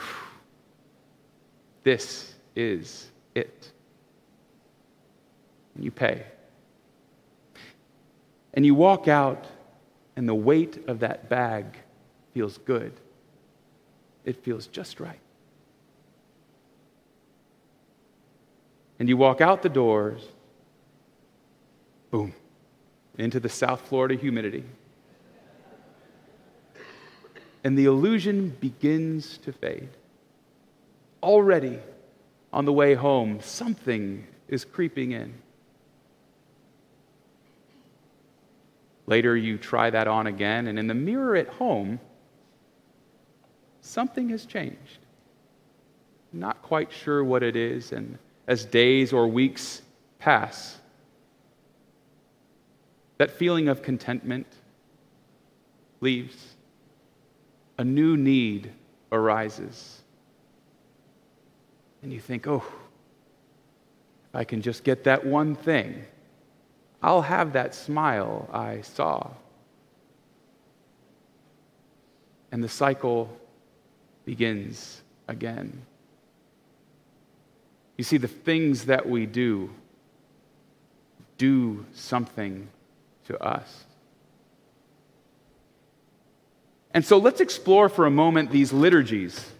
this 1.83 2.33
is 2.55 3.09
it 3.35 3.71
and 5.77 5.83
you 5.83 5.91
pay. 5.91 6.23
And 8.53 8.65
you 8.65 8.73
walk 8.73 9.07
out, 9.07 9.45
and 10.15 10.27
the 10.27 10.33
weight 10.33 10.83
of 10.87 11.01
that 11.01 11.29
bag 11.29 11.65
feels 12.33 12.57
good. 12.57 12.91
It 14.25 14.43
feels 14.43 14.65
just 14.65 14.99
right. 14.99 15.19
And 18.97 19.07
you 19.07 19.15
walk 19.15 19.41
out 19.41 19.61
the 19.61 19.69
doors, 19.69 20.27
boom, 22.11 22.33
into 23.17 23.39
the 23.39 23.49
South 23.49 23.81
Florida 23.81 24.15
humidity. 24.15 24.63
And 27.63 27.77
the 27.77 27.85
illusion 27.85 28.49
begins 28.59 29.37
to 29.39 29.51
fade. 29.51 29.89
Already 31.21 31.79
on 32.53 32.65
the 32.65 32.73
way 32.73 32.93
home, 32.93 33.39
something 33.41 34.25
is 34.47 34.63
creeping 34.63 35.11
in. 35.11 35.33
Later, 39.05 39.35
you 39.35 39.57
try 39.57 39.89
that 39.89 40.07
on 40.07 40.27
again, 40.27 40.67
and 40.67 40.77
in 40.77 40.87
the 40.87 40.93
mirror 40.93 41.35
at 41.35 41.47
home, 41.47 41.99
something 43.81 44.29
has 44.29 44.45
changed. 44.45 44.99
Not 46.33 46.61
quite 46.61 46.91
sure 46.91 47.23
what 47.23 47.41
it 47.41 47.55
is, 47.55 47.93
and 47.93 48.17
as 48.47 48.65
days 48.65 49.13
or 49.13 49.27
weeks 49.27 49.81
pass, 50.19 50.76
that 53.17 53.31
feeling 53.31 53.67
of 53.67 53.81
contentment 53.81 54.47
leaves. 56.01 56.53
a 57.79 57.83
new 57.83 58.17
need 58.17 58.71
arises. 59.11 60.01
And 62.01 62.11
you 62.11 62.19
think, 62.19 62.47
oh, 62.47 62.63
if 64.29 64.35
I 64.35 64.43
can 64.43 64.61
just 64.63 64.83
get 64.83 65.03
that 65.03 65.25
one 65.25 65.55
thing, 65.55 66.03
I'll 67.03 67.21
have 67.21 67.53
that 67.53 67.75
smile 67.75 68.49
I 68.51 68.81
saw. 68.81 69.29
And 72.51 72.63
the 72.63 72.69
cycle 72.69 73.29
begins 74.25 75.03
again. 75.27 75.83
You 77.97 78.03
see, 78.03 78.17
the 78.17 78.27
things 78.27 78.85
that 78.85 79.07
we 79.07 79.25
do 79.25 79.69
do 81.37 81.85
something 81.93 82.67
to 83.27 83.41
us. 83.41 83.85
And 86.91 87.05
so 87.05 87.17
let's 87.17 87.41
explore 87.41 87.89
for 87.89 88.05
a 88.05 88.11
moment 88.11 88.51
these 88.51 88.73
liturgies 88.73 89.51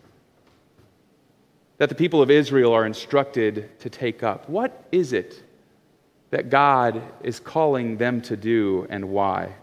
that 1.77 1.89
the 1.89 1.95
people 1.95 2.21
of 2.21 2.31
Israel 2.31 2.73
are 2.73 2.85
instructed 2.85 3.79
to 3.79 3.89
take 3.89 4.23
up. 4.23 4.49
What 4.49 4.87
is 4.91 5.13
it 5.13 5.43
that 6.31 6.49
God 6.49 7.01
is 7.21 7.39
calling 7.39 7.97
them 7.97 8.21
to 8.21 8.35
do 8.35 8.87
and 8.89 9.09
why? 9.09 9.53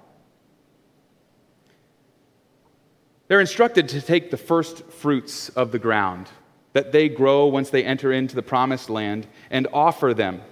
They're 3.26 3.40
instructed 3.40 3.88
to 3.88 4.00
take 4.00 4.30
the 4.30 4.36
first 4.36 4.84
fruits 4.84 5.48
of 5.50 5.72
the 5.72 5.78
ground 5.78 6.28
that 6.74 6.92
they 6.92 7.08
grow 7.08 7.46
once 7.46 7.70
they 7.70 7.84
enter 7.84 8.12
into 8.12 8.34
the 8.34 8.42
promised 8.42 8.90
land 8.90 9.26
and 9.50 9.66
offer 9.72 10.12
them. 10.12 10.42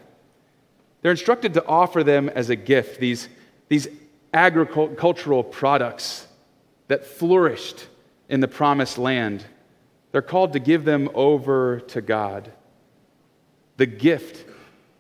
They're 1.02 1.10
instructed 1.10 1.54
to 1.54 1.66
offer 1.66 2.02
them 2.02 2.28
as 2.28 2.48
a 2.48 2.56
gift, 2.56 3.00
these, 3.00 3.28
these 3.72 3.88
agricultural 4.34 5.42
products 5.42 6.26
that 6.88 7.06
flourished 7.06 7.86
in 8.28 8.40
the 8.40 8.46
promised 8.46 8.98
land. 8.98 9.46
They're 10.10 10.20
called 10.20 10.52
to 10.52 10.58
give 10.58 10.84
them 10.84 11.08
over 11.14 11.80
to 11.80 12.02
God. 12.02 12.52
The 13.78 13.86
gift 13.86 14.44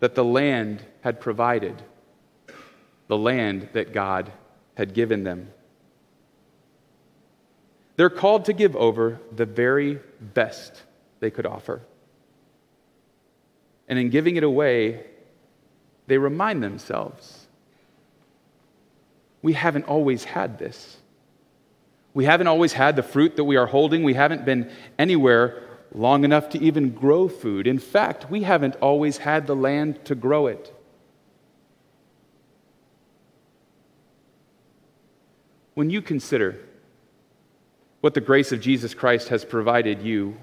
that 0.00 0.14
the 0.14 0.24
land 0.24 0.86
had 1.02 1.20
provided, 1.20 1.82
the 3.08 3.18
land 3.18 3.68
that 3.74 3.92
God 3.92 4.32
had 4.74 4.94
given 4.94 5.22
them. 5.22 5.50
They're 7.96 8.08
called 8.08 8.46
to 8.46 8.54
give 8.54 8.74
over 8.74 9.20
the 9.36 9.44
very 9.44 10.00
best 10.18 10.82
they 11.20 11.30
could 11.30 11.44
offer. 11.44 11.82
And 13.86 13.98
in 13.98 14.08
giving 14.08 14.36
it 14.36 14.44
away, 14.44 15.04
they 16.06 16.16
remind 16.16 16.62
themselves 16.62 17.41
we 19.42 19.52
haven't 19.52 19.84
always 19.84 20.24
had 20.24 20.58
this. 20.58 20.96
We 22.14 22.24
haven't 22.24 22.46
always 22.46 22.72
had 22.72 22.96
the 22.96 23.02
fruit 23.02 23.36
that 23.36 23.44
we 23.44 23.56
are 23.56 23.66
holding. 23.66 24.04
We 24.04 24.14
haven't 24.14 24.44
been 24.44 24.70
anywhere 24.98 25.68
long 25.94 26.24
enough 26.24 26.50
to 26.50 26.60
even 26.60 26.90
grow 26.90 27.28
food. 27.28 27.66
In 27.66 27.78
fact, 27.78 28.30
we 28.30 28.42
haven't 28.42 28.76
always 28.76 29.18
had 29.18 29.46
the 29.46 29.56
land 29.56 30.04
to 30.06 30.14
grow 30.14 30.46
it. 30.46 30.74
When 35.74 35.90
you 35.90 36.02
consider 36.02 36.58
what 38.02 38.14
the 38.14 38.20
grace 38.20 38.52
of 38.52 38.60
Jesus 38.60 38.94
Christ 38.94 39.28
has 39.28 39.44
provided 39.44 40.02
you, 40.02 40.36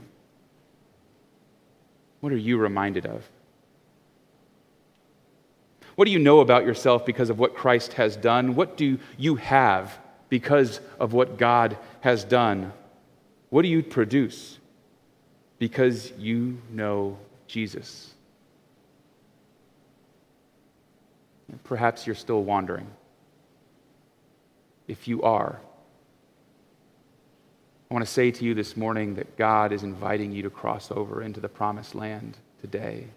what 2.19 2.31
are 2.33 2.37
you 2.37 2.57
reminded 2.57 3.05
of? 3.05 3.29
What 5.99 6.05
do 6.05 6.11
you 6.11 6.19
know 6.19 6.39
about 6.39 6.65
yourself 6.65 7.05
because 7.05 7.29
of 7.29 7.39
what 7.39 7.55
Christ 7.55 7.91
has 7.95 8.15
done? 8.15 8.55
What 8.55 8.77
do 8.77 8.99
you 9.17 9.35
have 9.35 9.99
because 10.29 10.79
of 10.97 11.11
what 11.11 11.37
God 11.37 11.77
has 11.99 12.23
done? 12.23 12.71
What 13.49 13.63
do 13.63 13.67
you 13.67 13.83
produce 13.83 14.59
because 15.57 16.13
you 16.17 16.61
know 16.71 17.17
Jesus? 17.47 18.13
Perhaps 21.65 22.07
you're 22.07 22.15
still 22.15 22.45
wandering. 22.45 22.87
If 24.87 25.05
you 25.05 25.21
are, 25.23 25.59
I 27.91 27.93
want 27.93 28.05
to 28.05 28.11
say 28.11 28.31
to 28.31 28.45
you 28.45 28.53
this 28.53 28.77
morning 28.77 29.15
that 29.15 29.35
God 29.35 29.73
is 29.73 29.83
inviting 29.83 30.31
you 30.31 30.43
to 30.43 30.49
cross 30.49 30.91
over 30.91 31.21
into 31.21 31.41
the 31.41 31.49
promised 31.49 31.93
land 31.93 32.37
today. 32.61 33.07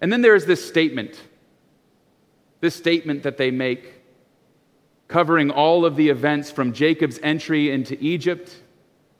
And 0.00 0.12
then 0.12 0.22
there 0.22 0.34
is 0.34 0.46
this 0.46 0.66
statement, 0.66 1.20
this 2.60 2.74
statement 2.74 3.22
that 3.24 3.36
they 3.36 3.50
make, 3.50 3.94
covering 5.08 5.50
all 5.50 5.84
of 5.84 5.96
the 5.96 6.08
events 6.08 6.50
from 6.50 6.72
Jacob's 6.72 7.18
entry 7.22 7.70
into 7.70 7.96
Egypt 8.02 8.54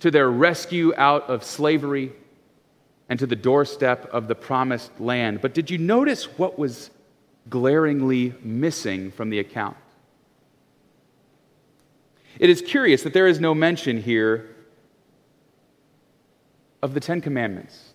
to 0.00 0.10
their 0.10 0.30
rescue 0.30 0.92
out 0.96 1.28
of 1.28 1.42
slavery 1.42 2.12
and 3.08 3.18
to 3.18 3.26
the 3.26 3.36
doorstep 3.36 4.08
of 4.12 4.28
the 4.28 4.34
promised 4.34 5.00
land. 5.00 5.40
But 5.40 5.54
did 5.54 5.70
you 5.70 5.78
notice 5.78 6.24
what 6.38 6.58
was 6.58 6.90
glaringly 7.48 8.34
missing 8.42 9.10
from 9.10 9.30
the 9.30 9.38
account? 9.38 9.76
It 12.38 12.50
is 12.50 12.62
curious 12.62 13.02
that 13.02 13.14
there 13.14 13.26
is 13.26 13.40
no 13.40 13.54
mention 13.54 14.00
here 14.00 14.54
of 16.82 16.94
the 16.94 17.00
Ten 17.00 17.20
Commandments. 17.20 17.87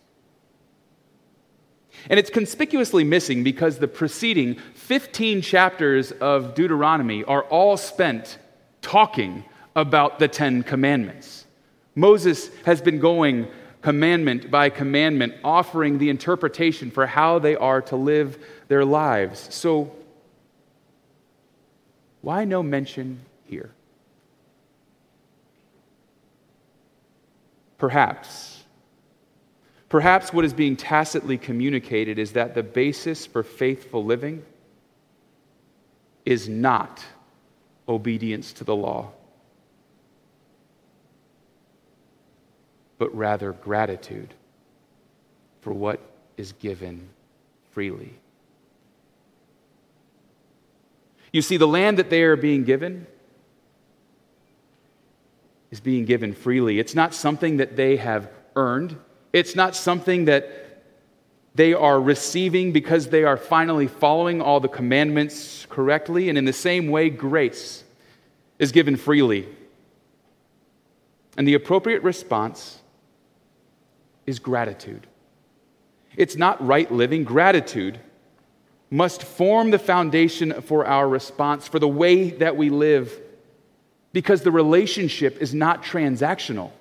And 2.09 2.19
it's 2.19 2.29
conspicuously 2.29 3.03
missing 3.03 3.43
because 3.43 3.77
the 3.77 3.87
preceding 3.87 4.55
15 4.75 5.41
chapters 5.41 6.11
of 6.11 6.55
Deuteronomy 6.55 7.23
are 7.23 7.43
all 7.43 7.77
spent 7.77 8.37
talking 8.81 9.45
about 9.75 10.19
the 10.19 10.27
Ten 10.27 10.63
Commandments. 10.63 11.45
Moses 11.95 12.49
has 12.65 12.81
been 12.81 12.99
going 12.99 13.47
commandment 13.81 14.49
by 14.49 14.69
commandment, 14.69 15.35
offering 15.43 15.97
the 15.97 16.09
interpretation 16.09 16.89
for 16.89 17.05
how 17.05 17.37
they 17.39 17.55
are 17.55 17.81
to 17.81 17.95
live 17.95 18.43
their 18.67 18.85
lives. 18.85 19.53
So, 19.53 19.91
why 22.21 22.45
no 22.45 22.63
mention 22.63 23.19
here? 23.45 23.71
Perhaps. 27.77 28.52
Perhaps 29.93 30.33
what 30.33 30.43
is 30.43 30.53
being 30.53 30.75
tacitly 30.75 31.37
communicated 31.37 32.17
is 32.17 32.31
that 32.31 32.55
the 32.55 32.63
basis 32.63 33.27
for 33.27 33.43
faithful 33.43 34.03
living 34.03 34.43
is 36.25 36.49
not 36.49 37.05
obedience 37.87 38.53
to 38.53 38.63
the 38.63 38.75
law, 38.75 39.11
but 42.97 43.15
rather 43.15 43.51
gratitude 43.51 44.33
for 45.61 45.71
what 45.71 45.99
is 46.37 46.53
given 46.53 47.07
freely. 47.69 48.15
You 51.31 51.43
see, 51.43 51.57
the 51.57 51.67
land 51.67 51.99
that 51.99 52.09
they 52.09 52.23
are 52.23 52.35
being 52.35 52.63
given 52.63 53.05
is 55.69 55.79
being 55.79 56.05
given 56.05 56.33
freely. 56.33 56.79
It's 56.79 56.95
not 56.95 57.13
something 57.13 57.57
that 57.57 57.75
they 57.75 57.97
have 57.97 58.27
earned, 58.55 58.97
it's 59.33 59.55
not 59.55 59.75
something 59.75 60.25
that 60.25 60.63
they 61.55 61.73
are 61.73 61.99
receiving 61.99 62.71
because 62.71 63.09
they 63.09 63.23
are 63.23 63.37
finally 63.37 63.87
following 63.87 64.41
all 64.41 64.59
the 64.59 64.67
commandments 64.67 65.67
correctly. 65.69 66.29
And 66.29 66.37
in 66.37 66.45
the 66.45 66.53
same 66.53 66.87
way, 66.87 67.09
grace 67.09 67.83
is 68.59 68.71
given 68.71 68.95
freely. 68.95 69.47
And 71.37 71.47
the 71.47 71.53
appropriate 71.55 72.03
response 72.03 72.79
is 74.25 74.39
gratitude. 74.39 75.07
It's 76.15 76.35
not 76.35 76.65
right 76.65 76.91
living. 76.91 77.23
Gratitude 77.23 77.99
must 78.89 79.23
form 79.23 79.71
the 79.71 79.79
foundation 79.79 80.61
for 80.61 80.85
our 80.85 81.07
response, 81.07 81.67
for 81.67 81.79
the 81.79 81.87
way 81.87 82.29
that 82.29 82.55
we 82.55 82.69
live 82.69 83.19
because 84.11 84.43
the 84.43 84.51
relationship 84.51 85.41
is 85.41 85.55
not 85.55 85.83
transactional. 85.83 86.71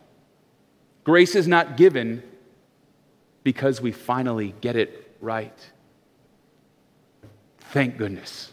Grace 1.05 1.35
is 1.35 1.49
not 1.49 1.79
given 1.79 2.23
because 3.43 3.81
we 3.81 3.93
finally 3.93 4.55
get 4.61 4.77
it 4.77 5.17
right. 5.21 5.57
Thank 7.59 7.97
goodness. 7.97 8.53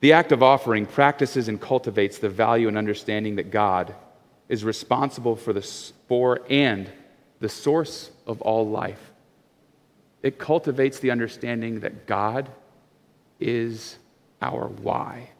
The 0.00 0.12
act 0.12 0.32
of 0.32 0.42
offering 0.42 0.84
practices 0.84 1.48
and 1.48 1.58
cultivates 1.58 2.18
the 2.18 2.28
value 2.28 2.68
and 2.68 2.76
understanding 2.76 3.36
that 3.36 3.50
God 3.50 3.94
is 4.50 4.62
responsible 4.62 5.34
for 5.34 5.54
the 5.54 5.66
and 6.50 6.90
the 7.40 7.48
source 7.48 8.10
of 8.26 8.42
all 8.42 8.68
life. 8.68 9.12
It 10.22 10.38
cultivates 10.38 10.98
the 10.98 11.10
understanding 11.10 11.80
that 11.80 12.06
God 12.06 12.50
is 13.40 13.96
our 14.40 14.68
why. 14.68 15.30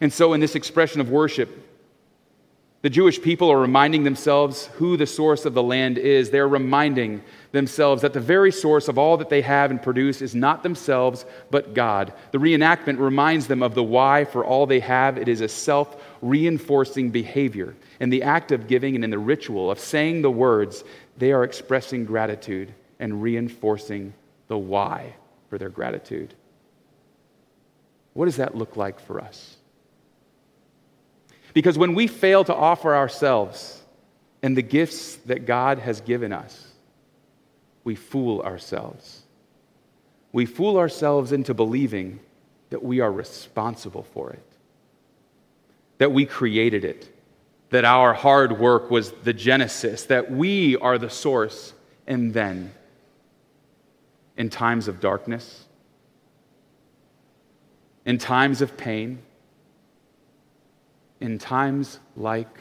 And 0.00 0.12
so, 0.12 0.32
in 0.32 0.40
this 0.40 0.54
expression 0.54 1.00
of 1.00 1.10
worship, 1.10 1.48
The 2.80 2.90
Jewish 2.90 3.20
people 3.20 3.50
are 3.50 3.60
reminding 3.60 4.04
themselves 4.04 4.66
who 4.74 4.96
the 4.96 5.06
source 5.06 5.44
of 5.44 5.52
the 5.52 5.62
land 5.62 5.98
is. 5.98 6.30
They're 6.30 6.46
reminding 6.46 7.22
themselves 7.50 8.02
that 8.02 8.12
the 8.12 8.20
very 8.20 8.52
source 8.52 8.86
of 8.86 8.98
all 8.98 9.16
that 9.16 9.28
they 9.28 9.42
have 9.42 9.72
and 9.72 9.82
produce 9.82 10.22
is 10.22 10.32
not 10.32 10.62
themselves, 10.62 11.24
but 11.50 11.74
God. 11.74 12.12
The 12.30 12.38
reenactment 12.38 13.00
reminds 13.00 13.48
them 13.48 13.64
of 13.64 13.74
the 13.74 13.82
why 13.82 14.24
for 14.24 14.44
all 14.44 14.64
they 14.64 14.78
have. 14.78 15.18
It 15.18 15.26
is 15.26 15.40
a 15.40 15.48
self 15.48 16.00
reinforcing 16.22 17.10
behavior. 17.10 17.74
In 17.98 18.10
the 18.10 18.22
act 18.22 18.52
of 18.52 18.68
giving 18.68 18.94
and 18.94 19.02
in 19.02 19.10
the 19.10 19.18
ritual 19.18 19.72
of 19.72 19.80
saying 19.80 20.22
the 20.22 20.30
words, 20.30 20.84
they 21.16 21.32
are 21.32 21.42
expressing 21.42 22.04
gratitude 22.04 22.72
and 23.00 23.20
reinforcing 23.20 24.14
the 24.46 24.58
why 24.58 25.14
for 25.50 25.58
their 25.58 25.68
gratitude. 25.68 26.32
What 28.14 28.26
does 28.26 28.36
that 28.36 28.54
look 28.54 28.76
like 28.76 29.00
for 29.00 29.20
us? 29.20 29.57
Because 31.54 31.78
when 31.78 31.94
we 31.94 32.06
fail 32.06 32.44
to 32.44 32.54
offer 32.54 32.94
ourselves 32.94 33.82
and 34.42 34.56
the 34.56 34.62
gifts 34.62 35.16
that 35.26 35.46
God 35.46 35.78
has 35.78 36.00
given 36.00 36.32
us, 36.32 36.68
we 37.84 37.94
fool 37.94 38.42
ourselves. 38.42 39.22
We 40.32 40.46
fool 40.46 40.76
ourselves 40.76 41.32
into 41.32 41.54
believing 41.54 42.20
that 42.70 42.84
we 42.84 43.00
are 43.00 43.10
responsible 43.10 44.02
for 44.02 44.30
it, 44.30 44.44
that 45.96 46.12
we 46.12 46.26
created 46.26 46.84
it, 46.84 47.08
that 47.70 47.84
our 47.84 48.12
hard 48.12 48.58
work 48.58 48.90
was 48.90 49.12
the 49.24 49.32
genesis, 49.32 50.04
that 50.04 50.30
we 50.30 50.76
are 50.76 50.98
the 50.98 51.10
source, 51.10 51.72
and 52.06 52.32
then, 52.32 52.72
in 54.36 54.50
times 54.50 54.86
of 54.88 55.00
darkness, 55.00 55.64
in 58.04 58.18
times 58.18 58.62
of 58.62 58.76
pain, 58.76 59.18
in 61.20 61.38
times 61.38 61.98
like 62.16 62.58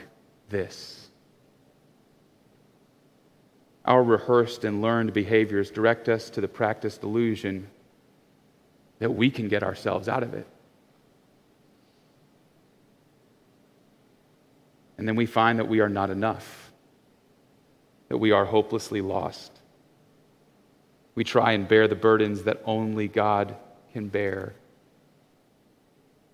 this. 0.50 1.10
Our 3.86 4.04
rehearsed 4.04 4.64
and 4.66 4.82
learned 4.82 5.14
behaviors 5.14 5.72
direct 5.72 6.10
us 6.10 6.30
to 6.32 6.42
the 6.42 6.48
practiced 6.48 7.04
illusion 7.04 7.68
that 9.00 9.12
we 9.12 9.30
can 9.30 9.48
get 9.48 9.64
ourselves 9.64 10.10
out 10.10 10.24
of 10.24 10.34
it. 10.34 10.48
And 14.98 15.08
then 15.08 15.16
we 15.16 15.28
find 15.28 15.60
that 15.60 15.68
we 15.68 15.80
are 15.80 15.90
not 15.90 16.10
enough, 16.10 16.72
that 18.10 18.18
we 18.18 18.32
are 18.32 18.46
hopelessly 18.46 19.00
lost. 19.00 19.52
We 21.14 21.24
try 21.24 21.52
and 21.52 21.68
bear 21.68 21.88
the 21.88 21.96
burdens 21.96 22.44
that 22.44 22.62
only 22.66 23.08
God 23.08 23.56
can 23.94 24.08
bear, 24.08 24.56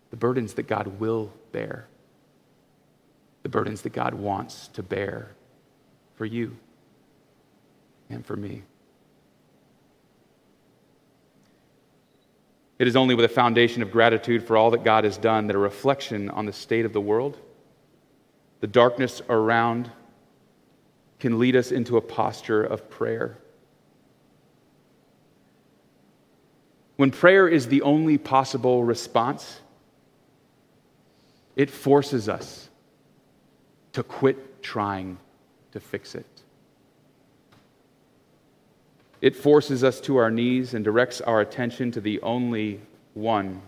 the 0.10 0.18
burdens 0.18 0.54
that 0.54 0.68
God 0.68 1.00
will 1.00 1.32
bear 1.52 1.88
the 3.44 3.50
burdens 3.50 3.82
that 3.82 3.94
God 3.94 4.14
wants 4.14 4.70
to 4.70 4.82
bear 4.82 5.36
for 6.16 6.26
you 6.26 6.56
and 8.10 8.26
for 8.26 8.36
me. 8.36 8.64
It 12.80 12.88
is 12.88 12.96
only 12.96 13.16
with 13.16 13.26
a 13.26 13.30
foundation 13.30 13.82
of 13.82 13.92
gratitude 13.92 14.44
for 14.46 14.58
all 14.58 14.72
that 14.72 14.84
God 14.84 15.04
has 15.04 15.18
done 15.18 15.48
that 15.48 15.56
a 15.56 15.60
reflection 15.60 16.30
on 16.30 16.46
the 16.46 16.54
state 16.54 16.86
of 16.86 16.94
the 16.94 17.02
world, 17.02 17.38
the 18.62 18.68
darkness 18.68 19.22
around, 19.30 19.92
can 21.20 21.40
lead 21.40 21.56
us 21.56 21.72
into 21.72 21.96
a 21.98 22.02
posture 22.02 22.64
of 22.64 22.90
prayer. 22.90 23.38
When 26.96 27.12
prayer 27.12 27.48
is 27.48 27.68
the 27.68 27.82
only 27.82 28.18
possible 28.18 28.84
response, 28.84 29.60
it 31.56 31.70
forces 31.70 32.28
us 32.28 32.70
to 33.94 34.04
quit 34.04 34.62
trying 34.62 35.18
to 35.72 35.80
fix 35.80 36.16
it. 36.16 36.26
It 39.22 39.36
forces 39.36 39.84
us 39.84 40.02
to 40.02 40.18
our 40.18 40.30
knees 40.30 40.74
and 40.74 40.84
directs 40.84 41.22
our 41.22 41.40
attention 41.40 41.92
to 41.92 42.02
the 42.02 42.22
only 42.22 42.82
one 43.14 43.62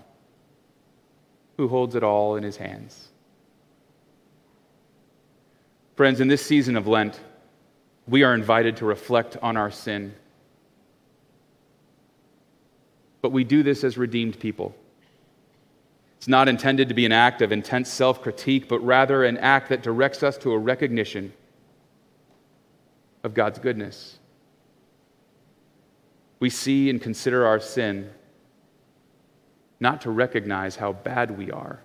who 1.58 1.68
holds 1.68 1.96
it 1.96 2.04
all 2.04 2.36
in 2.36 2.44
his 2.44 2.58
hands. 2.58 3.08
Friends, 5.96 6.20
in 6.20 6.28
this 6.28 6.46
season 6.46 6.76
of 6.76 6.88
Lent, 6.88 7.18
we 8.08 8.24
are 8.24 8.36
invited 8.36 8.78
to 8.78 8.86
reflect 8.86 9.38
on 9.42 9.56
our 9.56 9.72
sin. 9.72 10.14
But 13.22 13.32
we 13.32 13.46
do 13.46 13.64
this 13.64 13.84
as 13.84 13.98
redeemed 13.98 14.40
people. 14.40 14.76
It's 16.26 16.30
not 16.32 16.50
intended 16.50 16.90
to 16.90 16.96
be 16.96 17.06
an 17.06 17.12
act 17.12 17.44
of 17.44 17.52
intense 17.52 17.88
self 17.88 18.20
critique, 18.20 18.68
but 18.68 18.80
rather 18.80 19.24
an 19.24 19.38
act 19.38 19.70
that 19.70 19.84
directs 19.84 20.24
us 20.24 20.40
to 20.40 20.54
a 20.54 20.58
recognition 20.58 21.32
of 23.24 23.36
God's 23.36 23.60
goodness. 23.60 24.18
We 26.40 26.50
see 26.50 26.90
and 26.90 27.00
consider 27.00 27.46
our 27.46 27.60
sin 27.60 28.10
not 29.80 30.02
to 30.02 30.10
recognize 30.10 30.78
how 30.78 30.94
bad 30.94 31.30
we 31.38 31.52
are, 31.52 31.84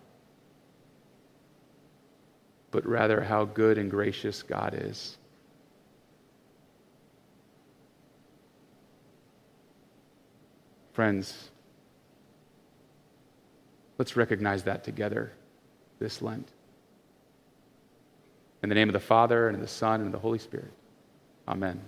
but 2.70 2.86
rather 2.86 3.20
how 3.20 3.44
good 3.44 3.76
and 3.76 3.90
gracious 3.90 4.42
God 4.42 4.74
is. 4.74 5.18
Friends, 10.94 11.50
Let's 14.00 14.16
recognize 14.16 14.62
that 14.62 14.82
together 14.82 15.30
this 15.98 16.22
Lent. 16.22 16.48
In 18.62 18.70
the 18.70 18.74
name 18.74 18.88
of 18.88 18.94
the 18.94 18.98
Father, 18.98 19.46
and 19.46 19.56
of 19.56 19.60
the 19.60 19.68
Son, 19.68 20.00
and 20.00 20.06
of 20.06 20.12
the 20.12 20.18
Holy 20.18 20.38
Spirit. 20.38 20.72
Amen. 21.46 21.82